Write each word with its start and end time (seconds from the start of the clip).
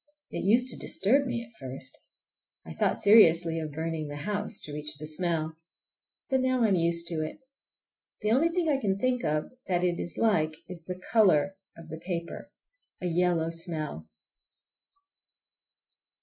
It 0.31 0.43
used 0.43 0.67
to 0.71 0.79
disturb 0.79 1.27
me 1.27 1.45
at 1.45 1.55
first. 1.59 1.95
I 2.65 2.73
thought 2.73 2.97
seriously 2.97 3.59
of 3.59 3.71
burning 3.71 4.07
the 4.07 4.15
house—to 4.15 4.73
reach 4.73 4.97
the 4.97 5.05
smell. 5.05 5.57
But 6.27 6.41
now 6.41 6.63
I 6.63 6.69
am 6.69 6.75
used 6.75 7.05
to 7.09 7.21
it. 7.23 7.37
The 8.23 8.31
only 8.31 8.49
thing 8.49 8.67
I 8.67 8.77
can 8.81 8.97
think 8.97 9.23
of 9.23 9.51
that 9.67 9.83
it 9.83 9.99
is 9.99 10.17
like 10.17 10.55
is 10.67 10.85
the 10.85 10.99
color 11.13 11.55
of 11.77 11.89
the 11.89 11.99
paper! 11.99 12.49
A 12.99 13.05
yellow 13.05 13.51
smell. 13.51 14.09